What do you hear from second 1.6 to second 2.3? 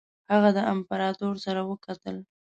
وکتل.